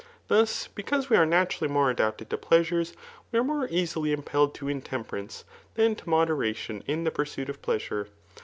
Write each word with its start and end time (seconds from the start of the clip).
Thus, 0.29 0.65
because 0.65 1.11
we 1.11 1.15
are 1.17 1.27
naturally 1.27 1.71
more 1.71 1.91
adapted 1.91 2.31
to 2.31 2.37
pleasures, 2.39 2.95
we 3.31 3.37
are 3.37 3.43
more 3.43 3.67
easily 3.69 4.13
impelled 4.13 4.55
to 4.55 4.67
intemperance 4.67 5.43
than 5.75 5.93
to 5.93 6.09
moderation 6.09 6.83
in 6.87 7.03
the 7.03 7.11
pursuit 7.11 7.49
of 7.49 7.61
pleasure. 7.61 8.07